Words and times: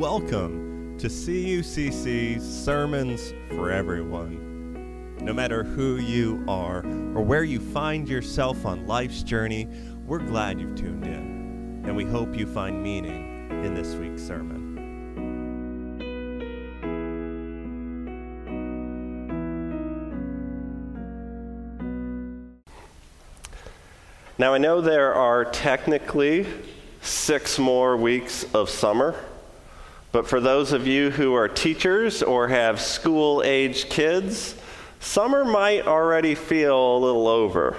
Welcome 0.00 0.96
to 0.96 1.08
CUCC's 1.08 2.42
Sermons 2.42 3.34
for 3.50 3.70
Everyone. 3.70 5.14
No 5.20 5.34
matter 5.34 5.62
who 5.62 5.96
you 5.96 6.42
are 6.48 6.78
or 7.14 7.22
where 7.22 7.44
you 7.44 7.60
find 7.60 8.08
yourself 8.08 8.64
on 8.64 8.86
life's 8.86 9.22
journey, 9.22 9.68
we're 10.06 10.20
glad 10.20 10.58
you've 10.58 10.74
tuned 10.74 11.04
in, 11.04 11.82
and 11.84 11.94
we 11.94 12.06
hope 12.06 12.34
you 12.34 12.46
find 12.46 12.82
meaning 12.82 13.50
in 13.62 13.74
this 13.74 13.94
week's 13.94 14.22
sermon. 14.22 14.78
Now, 24.38 24.54
I 24.54 24.58
know 24.58 24.80
there 24.80 25.12
are 25.12 25.44
technically 25.44 26.46
six 27.02 27.58
more 27.58 27.98
weeks 27.98 28.46
of 28.54 28.70
summer, 28.70 29.14
but 30.12 30.28
for 30.28 30.40
those 30.40 30.72
of 30.72 30.86
you 30.86 31.10
who 31.10 31.34
are 31.34 31.48
teachers 31.48 32.22
or 32.22 32.48
have 32.48 32.80
school 32.80 33.42
age 33.44 33.88
kids, 33.88 34.56
summer 34.98 35.44
might 35.44 35.86
already 35.86 36.34
feel 36.34 36.96
a 36.96 36.98
little 36.98 37.28
over. 37.28 37.76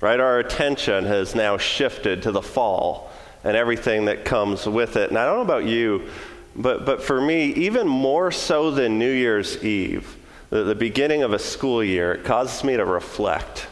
Right? 0.00 0.20
Our 0.20 0.40
attention 0.40 1.04
has 1.04 1.34
now 1.34 1.56
shifted 1.56 2.22
to 2.24 2.32
the 2.32 2.42
fall 2.42 3.10
and 3.44 3.56
everything 3.56 4.06
that 4.06 4.24
comes 4.24 4.66
with 4.66 4.96
it. 4.96 5.08
And 5.08 5.18
I 5.18 5.24
don't 5.24 5.36
know 5.36 5.42
about 5.42 5.64
you, 5.64 6.08
but, 6.54 6.84
but 6.84 7.02
for 7.02 7.20
me, 7.20 7.46
even 7.54 7.86
more 7.88 8.30
so 8.30 8.70
than 8.70 8.98
New 8.98 9.12
Year's 9.12 9.62
Eve, 9.64 10.16
the, 10.50 10.64
the 10.64 10.74
beginning 10.74 11.22
of 11.22 11.32
a 11.32 11.38
school 11.38 11.82
year, 11.82 12.12
it 12.12 12.24
causes 12.24 12.62
me 12.62 12.76
to 12.76 12.84
reflect 12.84 13.68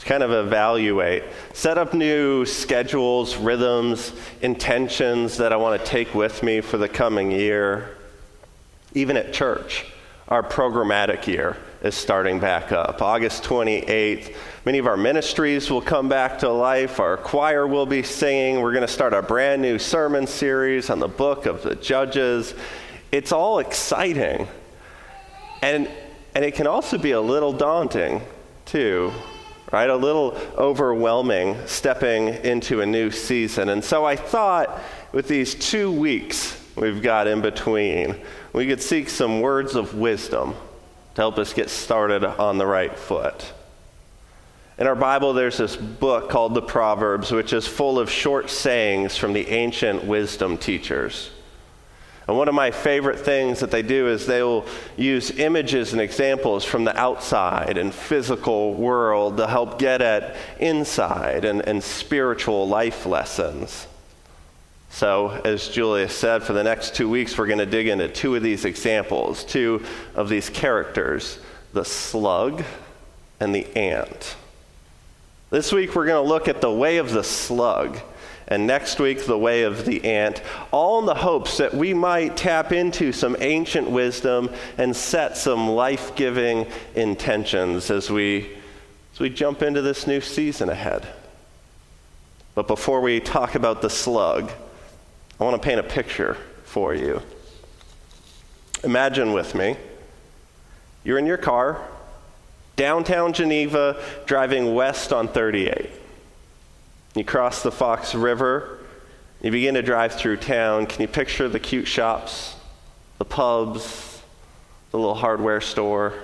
to 0.00 0.06
kind 0.06 0.22
of 0.22 0.32
evaluate, 0.32 1.24
set 1.52 1.76
up 1.76 1.92
new 1.92 2.46
schedules, 2.46 3.36
rhythms, 3.36 4.12
intentions 4.40 5.36
that 5.36 5.52
I 5.52 5.56
want 5.56 5.78
to 5.78 5.86
take 5.86 6.14
with 6.14 6.42
me 6.42 6.62
for 6.62 6.78
the 6.78 6.88
coming 6.88 7.30
year. 7.30 7.98
Even 8.94 9.18
at 9.18 9.34
church, 9.34 9.84
our 10.28 10.42
programmatic 10.42 11.26
year 11.26 11.58
is 11.82 11.94
starting 11.94 12.40
back 12.40 12.72
up. 12.72 13.02
August 13.02 13.44
28th, 13.44 14.34
many 14.64 14.78
of 14.78 14.86
our 14.86 14.96
ministries 14.96 15.70
will 15.70 15.82
come 15.82 16.08
back 16.08 16.38
to 16.38 16.48
life. 16.48 16.98
Our 16.98 17.18
choir 17.18 17.66
will 17.66 17.86
be 17.86 18.02
singing. 18.02 18.62
We're 18.62 18.72
going 18.72 18.86
to 18.86 18.88
start 18.88 19.12
a 19.12 19.20
brand 19.20 19.60
new 19.60 19.78
sermon 19.78 20.26
series 20.26 20.88
on 20.88 20.98
the 20.98 21.08
book 21.08 21.44
of 21.44 21.62
the 21.62 21.74
Judges. 21.74 22.54
It's 23.12 23.32
all 23.32 23.58
exciting. 23.58 24.48
And, 25.60 25.90
and 26.34 26.42
it 26.42 26.54
can 26.54 26.66
also 26.66 26.96
be 26.96 27.10
a 27.10 27.20
little 27.20 27.52
daunting, 27.52 28.22
too 28.64 29.12
right? 29.72 29.88
A 29.88 29.96
little 29.96 30.36
overwhelming 30.56 31.56
stepping 31.66 32.28
into 32.28 32.80
a 32.80 32.86
new 32.86 33.10
season. 33.10 33.68
And 33.68 33.84
so 33.84 34.04
I 34.04 34.16
thought 34.16 34.80
with 35.12 35.28
these 35.28 35.54
two 35.54 35.92
weeks 35.92 36.60
we've 36.76 37.02
got 37.02 37.26
in 37.26 37.40
between, 37.40 38.16
we 38.52 38.66
could 38.66 38.82
seek 38.82 39.08
some 39.08 39.40
words 39.40 39.76
of 39.76 39.94
wisdom 39.94 40.54
to 41.14 41.20
help 41.20 41.38
us 41.38 41.52
get 41.52 41.70
started 41.70 42.24
on 42.24 42.58
the 42.58 42.66
right 42.66 42.96
foot. 42.96 43.52
In 44.78 44.86
our 44.86 44.96
Bible, 44.96 45.34
there's 45.34 45.58
this 45.58 45.76
book 45.76 46.30
called 46.30 46.54
the 46.54 46.62
Proverbs, 46.62 47.30
which 47.30 47.52
is 47.52 47.66
full 47.66 47.98
of 47.98 48.10
short 48.10 48.48
sayings 48.48 49.14
from 49.14 49.34
the 49.34 49.46
ancient 49.48 50.04
wisdom 50.04 50.56
teachers. 50.56 51.30
And 52.30 52.38
one 52.38 52.46
of 52.46 52.54
my 52.54 52.70
favorite 52.70 53.18
things 53.18 53.58
that 53.58 53.72
they 53.72 53.82
do 53.82 54.06
is 54.06 54.24
they 54.24 54.44
will 54.44 54.64
use 54.96 55.32
images 55.32 55.92
and 55.92 56.00
examples 56.00 56.64
from 56.64 56.84
the 56.84 56.96
outside 56.96 57.76
and 57.76 57.92
physical 57.92 58.72
world 58.74 59.38
to 59.38 59.48
help 59.48 59.80
get 59.80 60.00
at 60.00 60.36
inside 60.60 61.44
and, 61.44 61.60
and 61.66 61.82
spiritual 61.82 62.68
life 62.68 63.04
lessons. 63.04 63.88
So, 64.90 65.40
as 65.44 65.66
Julia 65.70 66.08
said, 66.08 66.44
for 66.44 66.52
the 66.52 66.62
next 66.62 66.94
two 66.94 67.08
weeks, 67.08 67.36
we're 67.36 67.48
going 67.48 67.58
to 67.58 67.66
dig 67.66 67.88
into 67.88 68.06
two 68.06 68.36
of 68.36 68.44
these 68.44 68.64
examples, 68.64 69.42
two 69.42 69.84
of 70.14 70.28
these 70.28 70.48
characters 70.48 71.40
the 71.72 71.84
slug 71.84 72.62
and 73.40 73.52
the 73.52 73.66
ant. 73.76 74.36
This 75.50 75.72
week, 75.72 75.96
we're 75.96 76.06
going 76.06 76.22
to 76.22 76.28
look 76.28 76.46
at 76.46 76.60
the 76.60 76.70
way 76.70 76.98
of 76.98 77.10
the 77.10 77.24
slug 77.24 77.98
and 78.50 78.66
next 78.66 78.98
week, 78.98 79.24
The 79.24 79.38
Way 79.38 79.62
of 79.62 79.86
the 79.86 80.04
Ant, 80.04 80.42
all 80.72 80.98
in 80.98 81.06
the 81.06 81.14
hopes 81.14 81.58
that 81.58 81.72
we 81.72 81.94
might 81.94 82.36
tap 82.36 82.72
into 82.72 83.12
some 83.12 83.36
ancient 83.38 83.88
wisdom 83.88 84.50
and 84.76 84.94
set 84.94 85.36
some 85.36 85.68
life 85.68 86.16
giving 86.16 86.66
intentions 86.96 87.92
as 87.92 88.10
we, 88.10 88.50
as 89.14 89.20
we 89.20 89.30
jump 89.30 89.62
into 89.62 89.82
this 89.82 90.08
new 90.08 90.20
season 90.20 90.68
ahead. 90.68 91.06
But 92.56 92.66
before 92.66 93.00
we 93.00 93.20
talk 93.20 93.54
about 93.54 93.82
the 93.82 93.90
slug, 93.90 94.50
I 95.38 95.44
want 95.44 95.60
to 95.60 95.64
paint 95.64 95.78
a 95.78 95.84
picture 95.84 96.36
for 96.64 96.92
you. 96.92 97.22
Imagine 98.82 99.32
with 99.32 99.54
me, 99.54 99.76
you're 101.04 101.18
in 101.18 101.26
your 101.26 101.36
car, 101.36 101.86
downtown 102.74 103.32
Geneva, 103.32 104.02
driving 104.26 104.74
west 104.74 105.12
on 105.12 105.28
38. 105.28 105.89
You 107.20 107.26
cross 107.26 107.62
the 107.62 107.70
Fox 107.70 108.14
River. 108.14 108.78
You 109.42 109.50
begin 109.50 109.74
to 109.74 109.82
drive 109.82 110.14
through 110.14 110.38
town. 110.38 110.86
Can 110.86 111.02
you 111.02 111.06
picture 111.06 111.50
the 111.50 111.60
cute 111.60 111.86
shops, 111.86 112.56
the 113.18 113.26
pubs, 113.26 114.22
the 114.90 114.96
little 114.96 115.14
hardware 115.14 115.60
store? 115.60 116.14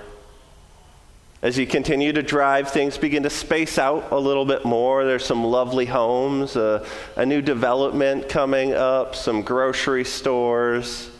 As 1.43 1.55
you 1.55 1.67
continue 1.67 2.13
to 2.13 2.23
drive, 2.23 2.71
things 2.71 2.97
begin 2.97 3.21
to 3.21 3.29
space 3.29 3.77
out 3.77 4.11
a 4.11 4.17
little 4.17 4.43
bit 4.43 4.65
more. 4.65 5.05
There's 5.05 5.23
some 5.23 5.43
lovely 5.43 5.85
homes, 5.85 6.55
a 6.55 6.83
new 7.23 7.43
development 7.43 8.27
coming 8.27 8.73
up, 8.73 9.13
some 9.13 9.43
grocery 9.43 10.03
stores. 10.03 11.11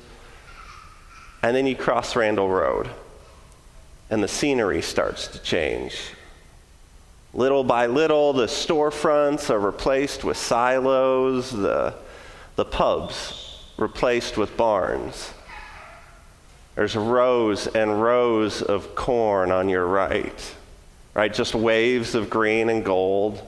And 1.44 1.56
then 1.56 1.68
you 1.68 1.76
cross 1.76 2.16
Randall 2.16 2.50
Road, 2.50 2.90
and 4.10 4.24
the 4.24 4.28
scenery 4.28 4.82
starts 4.82 5.28
to 5.28 5.40
change. 5.44 6.14
Little 7.34 7.64
by 7.64 7.88
little, 7.88 8.34
the 8.34 8.46
storefronts 8.46 9.50
are 9.50 9.60
replaced 9.60 10.24
with 10.24 10.38
silos, 10.38 11.52
the, 11.52 11.94
the 12.56 12.66
pubs 12.66 13.64
replaced 13.78 14.38
with 14.38 14.58
barns. 14.58 15.34
There's 16.76 16.96
rows 16.96 17.68
and 17.68 18.02
rows 18.02 18.62
of 18.62 18.96
corn 18.96 19.52
on 19.52 19.68
your 19.68 19.86
right, 19.86 20.56
right? 21.14 21.34
Just 21.34 21.56
waves 21.56 22.16
of 22.16 22.30
green 22.30 22.70
and 22.70 22.86
gold. 22.86 23.42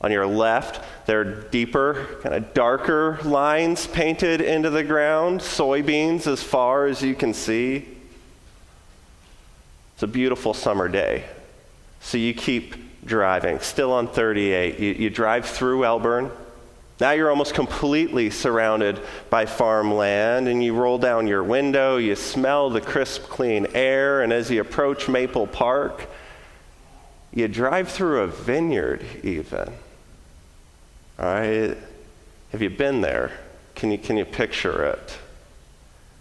On 0.00 0.12
your 0.12 0.26
left, 0.26 0.80
there 1.06 1.20
are 1.20 1.24
deeper, 1.24 2.20
kind 2.22 2.34
of 2.34 2.54
darker 2.54 3.18
lines 3.24 3.86
painted 3.86 4.40
into 4.40 4.70
the 4.70 4.84
ground, 4.84 5.40
soybeans 5.40 6.26
as 6.26 6.42
far 6.42 6.86
as 6.86 7.02
you 7.02 7.14
can 7.14 7.34
see. 7.34 7.88
It's 9.94 10.02
a 10.02 10.06
beautiful 10.06 10.54
summer 10.54 10.88
day. 10.88 11.24
So 12.00 12.18
you 12.18 12.34
keep 12.34 13.04
driving, 13.04 13.58
still 13.60 13.92
on 13.92 14.08
38. 14.08 14.78
You, 14.78 14.92
you 14.92 15.10
drive 15.10 15.46
through 15.46 15.80
Elburn. 15.80 16.30
Now 17.00 17.12
you're 17.12 17.30
almost 17.30 17.54
completely 17.54 18.30
surrounded 18.30 19.00
by 19.30 19.46
farmland, 19.46 20.48
and 20.48 20.62
you 20.62 20.74
roll 20.74 20.98
down 20.98 21.26
your 21.28 21.44
window, 21.44 21.96
you 21.96 22.16
smell 22.16 22.70
the 22.70 22.80
crisp, 22.80 23.22
clean 23.24 23.68
air, 23.72 24.22
and 24.22 24.32
as 24.32 24.50
you 24.50 24.60
approach 24.60 25.08
Maple 25.08 25.46
Park, 25.46 26.08
you 27.32 27.46
drive 27.46 27.88
through 27.88 28.22
a 28.22 28.26
vineyard, 28.26 29.04
even. 29.22 29.72
All 31.18 31.24
right? 31.24 31.76
Have 32.50 32.62
you 32.62 32.70
been 32.70 33.00
there? 33.00 33.32
Can 33.74 33.92
you, 33.92 33.98
can 33.98 34.16
you 34.16 34.24
picture 34.24 34.84
it? 34.84 35.18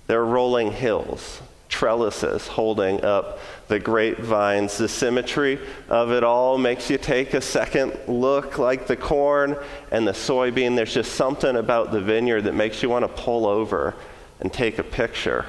There 0.05 0.19
are 0.19 0.25
rolling 0.25 0.71
hills, 0.71 1.41
trellises 1.77 2.47
holding 2.47 3.05
up 3.05 3.38
the 3.67 3.77
grapevines. 3.77 4.79
The 4.79 4.88
symmetry 4.88 5.59
of 5.89 6.11
it 6.11 6.23
all 6.23 6.57
makes 6.57 6.89
you 6.89 6.97
take 6.97 7.35
a 7.35 7.41
second 7.41 7.95
look 8.07 8.57
like 8.57 8.88
the 8.88 8.95
corn 8.95 9.55
and 9.91 10.07
the 10.07 10.11
soybean. 10.11 10.75
There's 10.75 10.91
just 10.91 11.13
something 11.13 11.56
about 11.56 11.91
the 11.91 12.01
vineyard 12.01 12.41
that 12.41 12.56
makes 12.56 12.81
you 12.81 12.89
want 12.89 13.03
to 13.03 13.21
pull 13.21 13.45
over 13.45 13.94
and 14.39 14.51
take 14.51 14.79
a 14.79 14.83
picture. 14.83 15.45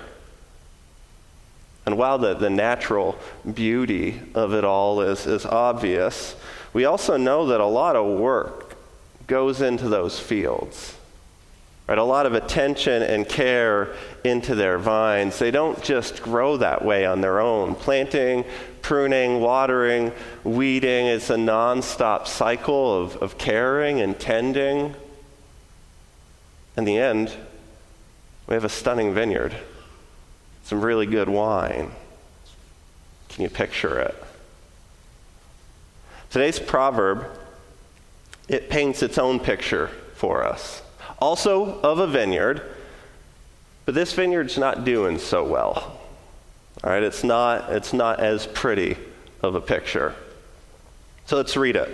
And 1.87 1.97
while 1.97 2.19
the, 2.19 2.35
the 2.35 2.51
natural 2.51 3.19
beauty 3.55 4.21
of 4.35 4.53
it 4.53 4.65
all 4.65 5.01
is, 5.01 5.27
is 5.27 5.47
obvious, 5.47 6.37
we 6.75 6.85
also 6.85 7.17
know 7.17 7.47
that 7.47 7.63
a 7.63 7.67
lot 7.67 7.97
of 7.97 8.19
work 8.19 8.77
goes 9.27 9.63
into 9.63 9.89
those 9.89 10.21
fields. 10.21 10.98
Right, 11.89 11.97
a 11.97 12.05
lot 12.05 12.27
of 12.27 12.35
attention 12.35 13.03
and 13.03 13.27
care 13.27 13.95
into 14.23 14.55
their 14.55 14.77
vines. 14.77 15.39
They 15.39 15.51
don't 15.51 15.83
just 15.83 16.23
grow 16.23 16.59
that 16.59 16.85
way 16.85 17.07
on 17.07 17.23
their 17.23 17.41
own. 17.41 17.75
Planting, 17.75 18.45
pruning, 18.83 19.41
watering, 19.41 20.13
weeding 20.45 21.07
is 21.07 21.31
a 21.31 21.37
nonstop 21.37 22.27
cycle 22.27 23.03
of, 23.03 23.17
of 23.17 23.39
caring 23.39 24.03
and 24.03 24.21
tending. 24.21 24.95
In 26.77 26.85
the 26.85 26.99
end, 26.99 27.35
we 28.47 28.53
have 28.53 28.65
a 28.65 28.69
stunning 28.69 29.15
vineyard, 29.15 29.57
some 30.65 30.85
really 30.85 31.07
good 31.07 31.31
wine. 31.31 31.91
Can 33.31 33.45
you 33.45 33.49
picture 33.49 33.99
it? 33.99 34.15
Today's 36.29 36.59
proverb, 36.59 37.25
it 38.47 38.69
paints 38.69 39.03
its 39.03 39.17
own 39.17 39.41
picture 39.41 39.89
for 40.15 40.45
us 40.45 40.83
also 41.21 41.81
of 41.81 41.99
a 41.99 42.07
vineyard, 42.07 42.63
But 43.85 43.95
this 43.95 44.13
vineyard's 44.13 44.59
not 44.59 44.85
doing 44.85 45.19
so 45.19 45.45
well. 45.45 45.99
All 46.85 46.91
right, 46.91 47.03
it's 47.03 47.25
not, 47.25 47.73
it's 47.73 47.93
not 47.93 48.21
as 48.21 48.47
pretty 48.47 48.97
of 49.43 49.55
a 49.55 49.61
picture. 49.61 50.15
So 51.27 51.37
let's 51.37 51.57
read 51.57 51.77
it 51.77 51.89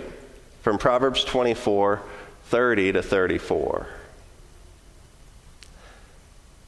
from 0.61 0.77
Proverbs 0.77 1.23
24 1.23 2.01
30 2.45 2.91
to 2.93 3.01
34. 3.01 3.87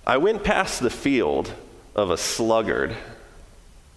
I 0.07 0.17
went 0.17 0.43
past 0.43 0.79
the 0.79 0.89
field 0.89 1.53
of 1.95 2.09
a 2.09 2.17
sluggard, 2.17 2.95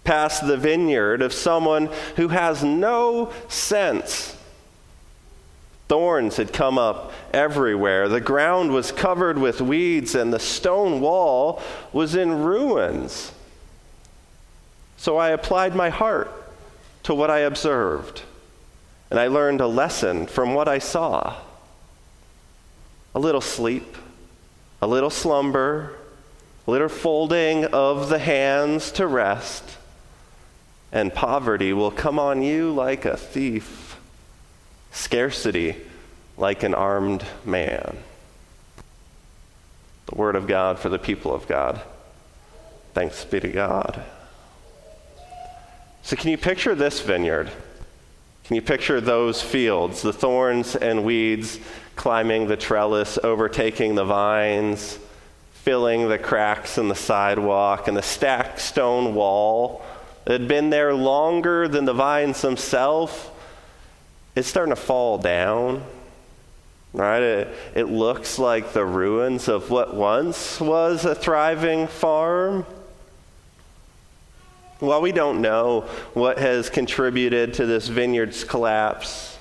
past 0.04 0.46
the 0.46 0.56
vineyard 0.56 1.22
of 1.22 1.32
someone 1.32 1.88
who 2.16 2.28
has 2.28 2.64
no 2.64 3.32
sense. 3.48 4.36
Thorns 5.90 6.36
had 6.36 6.52
come 6.52 6.78
up 6.78 7.12
everywhere. 7.34 8.08
The 8.08 8.20
ground 8.20 8.70
was 8.70 8.92
covered 8.92 9.36
with 9.36 9.60
weeds, 9.60 10.14
and 10.14 10.32
the 10.32 10.38
stone 10.38 11.00
wall 11.00 11.60
was 11.92 12.14
in 12.14 12.44
ruins. 12.44 13.32
So 14.96 15.16
I 15.16 15.30
applied 15.30 15.74
my 15.74 15.88
heart 15.88 16.30
to 17.02 17.12
what 17.12 17.28
I 17.28 17.40
observed, 17.40 18.22
and 19.10 19.18
I 19.18 19.26
learned 19.26 19.60
a 19.60 19.66
lesson 19.66 20.28
from 20.28 20.54
what 20.54 20.68
I 20.68 20.78
saw. 20.78 21.34
A 23.12 23.18
little 23.18 23.40
sleep, 23.40 23.96
a 24.80 24.86
little 24.86 25.10
slumber, 25.10 25.96
a 26.68 26.70
little 26.70 26.88
folding 26.88 27.64
of 27.64 28.10
the 28.10 28.20
hands 28.20 28.92
to 28.92 29.08
rest, 29.08 29.64
and 30.92 31.12
poverty 31.12 31.72
will 31.72 31.90
come 31.90 32.20
on 32.20 32.42
you 32.42 32.70
like 32.70 33.04
a 33.04 33.16
thief, 33.16 33.89
scarcity 34.92 35.76
like 36.36 36.62
an 36.62 36.74
armed 36.74 37.24
man. 37.44 37.96
The 40.06 40.14
word 40.14 40.36
of 40.36 40.46
God 40.46 40.78
for 40.78 40.88
the 40.88 40.98
people 40.98 41.34
of 41.34 41.46
God. 41.46 41.80
Thanks 42.94 43.24
be 43.24 43.40
to 43.40 43.48
God. 43.48 44.02
So, 46.02 46.16
can 46.16 46.30
you 46.30 46.38
picture 46.38 46.74
this 46.74 47.00
vineyard? 47.00 47.50
Can 48.44 48.56
you 48.56 48.62
picture 48.62 49.00
those 49.00 49.40
fields, 49.40 50.02
the 50.02 50.12
thorns 50.12 50.74
and 50.74 51.04
weeds 51.04 51.60
climbing 51.94 52.48
the 52.48 52.56
trellis, 52.56 53.16
overtaking 53.22 53.94
the 53.94 54.04
vines, 54.04 54.98
filling 55.52 56.08
the 56.08 56.18
cracks 56.18 56.76
in 56.78 56.88
the 56.88 56.94
sidewalk, 56.96 57.86
and 57.86 57.96
the 57.96 58.02
stacked 58.02 58.58
stone 58.58 59.14
wall 59.14 59.84
that 60.24 60.40
had 60.40 60.48
been 60.48 60.70
there 60.70 60.94
longer 60.94 61.68
than 61.68 61.84
the 61.84 61.94
vines 61.94 62.42
themselves? 62.42 63.29
It's 64.34 64.48
starting 64.48 64.74
to 64.74 64.80
fall 64.80 65.18
down. 65.18 65.82
Right? 66.92 67.22
It, 67.22 67.48
it 67.74 67.84
looks 67.84 68.38
like 68.38 68.72
the 68.72 68.84
ruins 68.84 69.48
of 69.48 69.70
what 69.70 69.94
once 69.94 70.60
was 70.60 71.04
a 71.04 71.14
thriving 71.14 71.86
farm. 71.86 72.66
While 74.80 75.02
we 75.02 75.12
don't 75.12 75.40
know 75.40 75.82
what 76.14 76.38
has 76.38 76.70
contributed 76.70 77.54
to 77.54 77.66
this 77.66 77.86
vineyard's 77.86 78.44
collapse, 78.44 79.38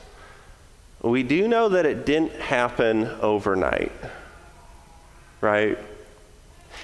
we 1.01 1.23
do 1.23 1.47
know 1.47 1.69
that 1.69 1.85
it 1.85 2.05
didn't 2.05 2.33
happen 2.33 3.05
overnight, 3.21 3.93
right? 5.39 5.77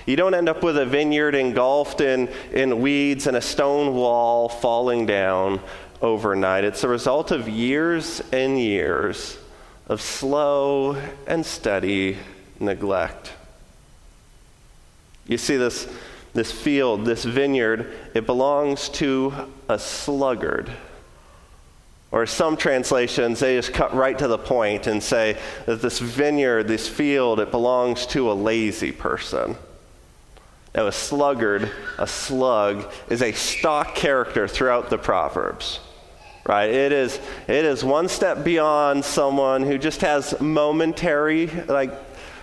You 0.06 0.16
don't 0.16 0.34
end 0.34 0.48
up 0.48 0.63
with 0.63 0.78
a 0.78 0.86
vineyard 0.86 1.36
engulfed 1.36 2.00
in, 2.00 2.30
in 2.54 2.80
weeds 2.80 3.28
and 3.28 3.36
a 3.36 3.42
stone 3.42 3.94
wall 3.94 4.48
falling 4.48 5.06
down 5.06 5.60
overnight. 6.01 6.63
It's 6.63 6.83
a 6.83 6.88
result 6.88 7.31
of 7.31 7.47
years 7.47 8.21
and 8.31 8.59
years 8.59 9.38
of 9.88 10.01
slow 10.01 11.01
and 11.27 11.45
steady 11.45 12.18
neglect. 12.59 13.31
You 15.27 15.38
see 15.38 15.57
this 15.57 15.88
this 16.36 16.51
field, 16.51 17.06
this 17.06 17.24
vineyard, 17.24 17.94
it 18.13 18.25
belongs 18.25 18.89
to 18.89 19.33
a 19.69 19.80
sluggard. 19.80 20.69
Or 22.12 22.25
some 22.25 22.57
translations, 22.57 23.39
they 23.39 23.56
just 23.56 23.74
cut 23.74 23.95
right 23.95 24.18
to 24.19 24.27
the 24.27 24.38
point 24.38 24.86
and 24.86 25.01
say 25.01 25.39
that 25.65 25.81
this 25.81 26.00
vineyard, 26.00 26.68
this 26.68 26.89
field, 26.89 27.39
it 27.39 27.51
belongs 27.51 28.06
to 28.07 28.30
a 28.30 28.33
lazy 28.33 28.92
person. 28.92 29.56
Now, 30.75 30.88
a 30.88 30.92
sluggard, 30.92 31.72
a 31.98 32.06
slug, 32.06 32.92
is 33.10 33.22
a 33.22 33.31
stock 33.31 33.95
character 33.95 34.45
throughout 34.45 34.89
the 34.89 34.98
Proverbs. 34.98 35.80
Right? 36.45 36.69
It 36.69 36.92
is, 36.92 37.19
it 37.48 37.63
is 37.66 37.83
one 37.83 38.10
step 38.10 38.44
beyond 38.44 39.06
someone 39.06 39.63
who 39.63 39.77
just 39.77 40.01
has 40.01 40.39
momentary, 40.42 41.48
like 41.48 41.92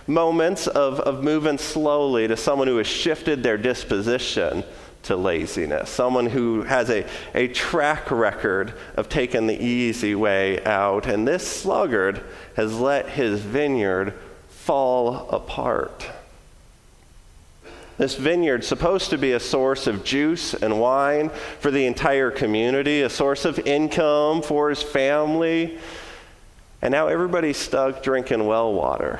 moments 0.07 0.65
of, 0.65 0.99
of 1.01 1.23
moving 1.23 1.59
slowly 1.59 2.27
to 2.27 2.35
someone 2.35 2.67
who 2.67 2.77
has 2.77 2.87
shifted 2.87 3.43
their 3.43 3.57
disposition 3.57 4.63
to 5.03 5.15
laziness, 5.15 5.89
someone 5.89 6.25
who 6.25 6.63
has 6.63 6.89
a, 6.89 7.05
a 7.35 7.49
track 7.49 8.09
record 8.09 8.73
of 8.97 9.09
taking 9.09 9.47
the 9.47 9.63
easy 9.63 10.15
way 10.15 10.63
out. 10.65 11.05
And 11.05 11.27
this 11.27 11.47
sluggard 11.47 12.23
has 12.55 12.77
let 12.79 13.09
his 13.09 13.41
vineyard 13.41 14.13
fall 14.49 15.29
apart. 15.29 16.09
This 17.97 18.15
vineyard 18.15 18.63
supposed 18.63 19.09
to 19.11 19.17
be 19.17 19.33
a 19.33 19.39
source 19.39 19.87
of 19.87 20.03
juice 20.03 20.53
and 20.53 20.79
wine 20.79 21.29
for 21.59 21.71
the 21.71 21.85
entire 21.85 22.31
community, 22.31 23.01
a 23.01 23.09
source 23.09 23.45
of 23.45 23.59
income 23.59 24.41
for 24.41 24.69
his 24.69 24.81
family. 24.81 25.77
And 26.81 26.91
now 26.91 27.07
everybody's 27.07 27.57
stuck 27.57 28.03
drinking 28.03 28.45
well 28.45 28.73
water 28.73 29.19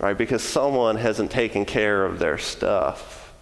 right? 0.00 0.16
Because 0.16 0.42
someone 0.42 0.96
hasn't 0.96 1.30
taken 1.30 1.64
care 1.64 2.04
of 2.04 2.18
their 2.18 2.38
stuff. 2.38 3.32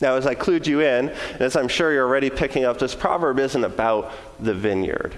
Now, 0.00 0.16
as 0.16 0.26
I 0.26 0.34
clued 0.34 0.66
you 0.66 0.80
in, 0.80 1.08
and 1.08 1.40
as 1.40 1.56
I'm 1.56 1.68
sure 1.68 1.92
you're 1.92 2.06
already 2.06 2.30
picking 2.30 2.64
up, 2.64 2.78
this 2.78 2.94
proverb 2.94 3.38
isn't 3.38 3.64
about 3.64 4.12
the 4.40 4.52
vineyard, 4.52 5.14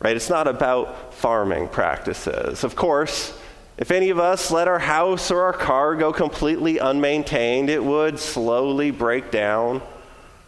right? 0.00 0.14
It's 0.14 0.30
not 0.30 0.46
about 0.46 1.14
farming 1.14 1.68
practices. 1.68 2.62
Of 2.62 2.76
course, 2.76 3.36
if 3.78 3.90
any 3.90 4.10
of 4.10 4.18
us 4.18 4.50
let 4.50 4.68
our 4.68 4.78
house 4.78 5.30
or 5.30 5.42
our 5.42 5.52
car 5.52 5.96
go 5.96 6.12
completely 6.12 6.78
unmaintained, 6.78 7.70
it 7.70 7.82
would 7.82 8.18
slowly 8.18 8.90
break 8.90 9.30
down. 9.30 9.80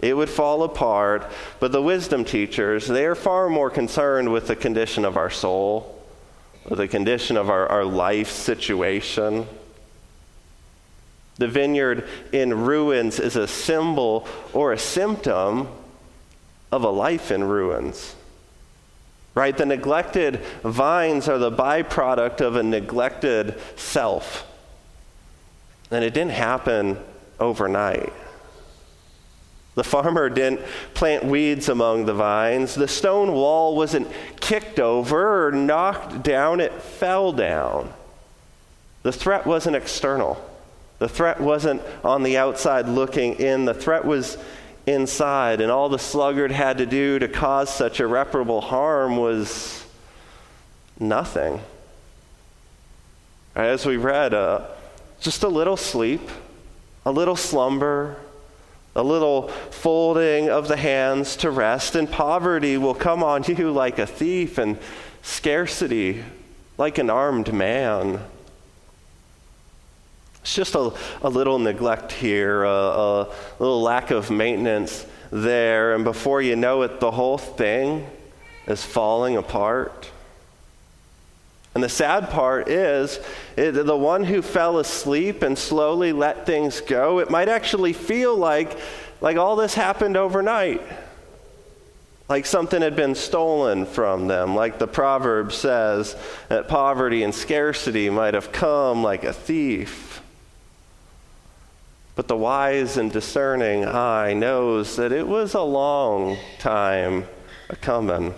It 0.00 0.16
would 0.16 0.30
fall 0.30 0.62
apart. 0.62 1.30
But 1.60 1.72
the 1.72 1.82
wisdom 1.82 2.24
teachers, 2.24 2.86
they 2.86 3.06
are 3.06 3.14
far 3.14 3.48
more 3.48 3.70
concerned 3.70 4.32
with 4.32 4.46
the 4.46 4.56
condition 4.56 5.04
of 5.04 5.16
our 5.16 5.30
soul 5.30 5.96
with 6.68 6.78
the 6.78 6.88
condition 6.88 7.36
of 7.36 7.50
our, 7.50 7.66
our 7.66 7.84
life 7.84 8.30
situation. 8.30 9.46
The 11.36 11.48
vineyard 11.48 12.06
in 12.32 12.52
ruins 12.54 13.18
is 13.18 13.36
a 13.36 13.48
symbol 13.48 14.28
or 14.52 14.72
a 14.72 14.78
symptom 14.78 15.68
of 16.70 16.84
a 16.84 16.90
life 16.90 17.30
in 17.30 17.44
ruins. 17.44 18.14
Right? 19.34 19.56
The 19.56 19.66
neglected 19.66 20.40
vines 20.62 21.28
are 21.28 21.38
the 21.38 21.52
byproduct 21.52 22.40
of 22.40 22.56
a 22.56 22.62
neglected 22.62 23.60
self. 23.76 24.46
And 25.90 26.04
it 26.04 26.14
didn't 26.14 26.32
happen 26.32 26.98
overnight. 27.38 28.12
The 29.76 29.84
farmer 29.84 30.28
didn't 30.28 30.60
plant 30.94 31.24
weeds 31.24 31.68
among 31.68 32.04
the 32.04 32.14
vines. 32.14 32.74
The 32.74 32.88
stone 32.88 33.32
wall 33.32 33.76
wasn't 33.76 34.08
kicked 34.40 34.80
over 34.80 35.46
or 35.46 35.52
knocked 35.52 36.22
down, 36.22 36.60
it 36.60 36.72
fell 36.74 37.32
down. 37.32 37.92
The 39.02 39.12
threat 39.12 39.46
wasn't 39.46 39.76
external. 39.76 40.44
The 40.98 41.08
threat 41.08 41.40
wasn't 41.40 41.80
on 42.04 42.22
the 42.22 42.36
outside 42.36 42.88
looking 42.88 43.34
in. 43.36 43.64
The 43.64 43.72
threat 43.72 44.04
was 44.04 44.36
inside. 44.90 45.60
And 45.60 45.70
all 45.70 45.88
the 45.88 45.98
sluggard 45.98 46.50
had 46.50 46.78
to 46.78 46.86
do 46.86 47.18
to 47.18 47.28
cause 47.28 47.72
such 47.72 48.00
irreparable 48.00 48.60
harm 48.60 49.16
was 49.16 49.84
nothing. 50.98 51.60
As 53.54 53.84
we 53.86 53.96
read, 53.96 54.34
uh, 54.34 54.66
just 55.20 55.42
a 55.42 55.48
little 55.48 55.76
sleep, 55.76 56.28
a 57.04 57.12
little 57.12 57.36
slumber, 57.36 58.16
a 58.94 59.02
little 59.02 59.48
folding 59.70 60.48
of 60.48 60.68
the 60.68 60.76
hands 60.76 61.36
to 61.36 61.50
rest, 61.50 61.94
and 61.94 62.10
poverty 62.10 62.76
will 62.76 62.94
come 62.94 63.22
on 63.22 63.42
you 63.46 63.70
like 63.70 63.98
a 63.98 64.06
thief, 64.06 64.58
and 64.58 64.78
scarcity 65.22 66.24
like 66.78 66.98
an 66.98 67.10
armed 67.10 67.52
man. 67.52 68.20
It's 70.50 70.56
just 70.56 70.74
a, 70.74 70.92
a 71.22 71.30
little 71.30 71.60
neglect 71.60 72.10
here, 72.10 72.64
a, 72.64 72.68
a 72.68 73.28
little 73.60 73.82
lack 73.82 74.10
of 74.10 74.32
maintenance 74.32 75.06
there, 75.30 75.94
and 75.94 76.02
before 76.02 76.42
you 76.42 76.56
know 76.56 76.82
it, 76.82 76.98
the 76.98 77.12
whole 77.12 77.38
thing 77.38 78.04
is 78.66 78.84
falling 78.84 79.36
apart. 79.36 80.10
And 81.76 81.84
the 81.84 81.88
sad 81.88 82.30
part 82.30 82.68
is, 82.68 83.20
it, 83.56 83.70
the 83.70 83.96
one 83.96 84.24
who 84.24 84.42
fell 84.42 84.80
asleep 84.80 85.44
and 85.44 85.56
slowly 85.56 86.12
let 86.12 86.46
things 86.46 86.80
go, 86.80 87.20
it 87.20 87.30
might 87.30 87.48
actually 87.48 87.92
feel 87.92 88.36
like, 88.36 88.76
like 89.20 89.36
all 89.36 89.54
this 89.54 89.74
happened 89.74 90.16
overnight. 90.16 90.82
Like 92.28 92.44
something 92.44 92.82
had 92.82 92.96
been 92.96 93.14
stolen 93.14 93.86
from 93.86 94.26
them. 94.26 94.56
Like 94.56 94.80
the 94.80 94.88
proverb 94.88 95.52
says, 95.52 96.16
that 96.48 96.66
poverty 96.66 97.22
and 97.22 97.32
scarcity 97.32 98.10
might 98.10 98.34
have 98.34 98.50
come 98.50 99.04
like 99.04 99.22
a 99.22 99.32
thief. 99.32 100.09
But 102.20 102.28
the 102.28 102.36
wise 102.36 102.98
and 102.98 103.10
discerning 103.10 103.86
eye 103.86 104.34
knows 104.34 104.96
that 104.96 105.10
it 105.10 105.26
was 105.26 105.54
a 105.54 105.62
long 105.62 106.36
time 106.58 107.24
a 107.70 107.76
coming. 107.76 108.34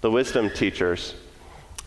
The 0.00 0.10
wisdom 0.10 0.48
teachers, 0.48 1.14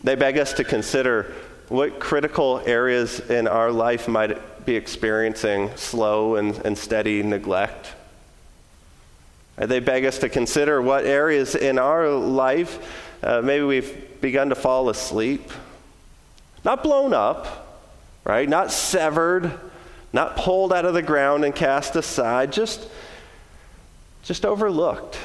they 0.03 0.13
beg 0.13 0.38
us 0.38 0.53
to 0.53 0.63
consider 0.63 1.34
what 1.69 2.00
critical 2.00 2.62
areas 2.67 3.19
in 3.19 3.48
our 3.48 3.72
life 3.72 4.07
might 4.07 4.67
be 4.67 4.75
experiencing 4.75 5.75
slow 5.75 6.36
and, 6.36 6.55
and 6.63 6.77
steady 6.77 7.24
neglect. 7.24 7.88
They 9.55 9.79
beg 9.79 10.05
us 10.05 10.19
to 10.19 10.29
consider 10.29 10.79
what 10.79 11.07
areas 11.07 11.55
in 11.55 11.79
our 11.79 12.07
life 12.07 13.17
uh, 13.24 13.41
maybe 13.41 13.63
we've 13.63 14.22
begun 14.22 14.50
to 14.50 14.55
fall 14.55 14.89
asleep. 14.89 15.50
Not 16.63 16.84
blown 16.84 17.15
up, 17.15 17.64
right? 18.25 18.50
Not 18.50 18.72
severed, 18.72 19.58
not 20.12 20.36
pulled 20.36 20.74
out 20.74 20.84
of 20.84 20.94
the 20.94 21.01
ground 21.01 21.46
and 21.46 21.55
cast 21.55 21.96
aside, 21.96 22.51
just, 22.51 22.89
just 24.24 24.46
overlooked, 24.46 25.17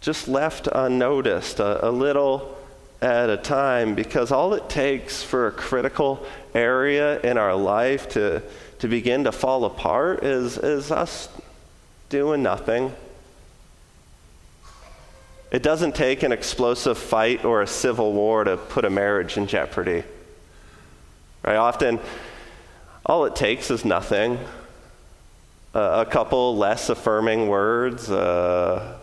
just 0.00 0.28
left 0.28 0.66
unnoticed 0.70 1.60
a, 1.60 1.88
a 1.88 1.90
little 1.90 2.56
at 3.00 3.30
a 3.30 3.36
time 3.36 3.94
because 3.94 4.32
all 4.32 4.54
it 4.54 4.68
takes 4.68 5.22
for 5.22 5.46
a 5.46 5.52
critical 5.52 6.26
area 6.52 7.20
in 7.20 7.38
our 7.38 7.54
life 7.54 8.08
to, 8.08 8.42
to 8.80 8.88
begin 8.88 9.24
to 9.24 9.32
fall 9.32 9.64
apart 9.64 10.24
is, 10.24 10.58
is 10.58 10.90
us 10.90 11.28
doing 12.08 12.42
nothing. 12.42 12.92
It 15.52 15.62
doesn't 15.62 15.94
take 15.94 16.24
an 16.24 16.32
explosive 16.32 16.98
fight 16.98 17.44
or 17.44 17.62
a 17.62 17.66
civil 17.66 18.12
war 18.12 18.44
to 18.44 18.56
put 18.56 18.84
a 18.84 18.90
marriage 18.90 19.36
in 19.36 19.46
jeopardy. 19.46 20.02
Right? 21.48 21.56
Often, 21.56 21.98
all 23.06 23.24
it 23.24 23.34
takes 23.34 23.70
is 23.70 23.82
nothing. 23.82 24.38
Uh, 25.74 26.04
a 26.06 26.10
couple 26.10 26.58
less 26.58 26.90
affirming 26.90 27.48
words, 27.48 28.10
uh, 28.10 28.98